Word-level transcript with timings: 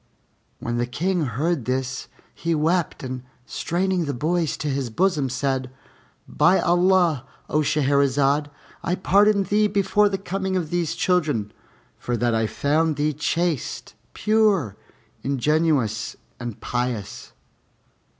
When 0.57 0.77
the 0.77 0.87
King 0.87 1.25
heard 1.25 1.65
this, 1.65 2.07
he 2.33 2.55
wept 2.55 3.03
and 3.03 3.21
straining 3.45 4.05
the 4.05 4.15
boys 4.15 4.57
to 4.57 4.67
his 4.67 4.89
bosom, 4.89 5.29
said, 5.29 5.69
"By 6.27 6.59
Allah, 6.59 7.27
O 7.47 7.59
Shahrazad, 7.59 8.47
I 8.81 8.95
pardoned 8.95 9.45
thee 9.49 9.67
before 9.67 10.09
the 10.09 10.17
coming 10.17 10.57
of 10.57 10.71
these 10.71 10.95
children, 10.95 11.53
for 11.99 12.17
that 12.17 12.33
I 12.33 12.47
found 12.47 12.95
thee 12.95 13.13
chaste, 13.13 13.93
pure, 14.15 14.75
ingenuous, 15.21 16.15
and 16.39 16.59
pious! 16.59 17.33